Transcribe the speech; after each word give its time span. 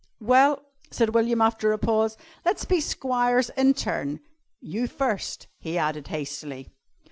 "Well," 0.19 0.63
said 0.89 1.13
William 1.13 1.41
after 1.41 1.71
a 1.71 1.77
pause, 1.77 2.17
"let's 2.43 2.65
be 2.65 2.81
squires 2.81 3.51
in 3.51 3.75
turn. 3.75 4.19
You 4.59 4.87
first," 4.87 5.45
he 5.59 5.77
added 5.77 6.07
hastily. 6.07 6.69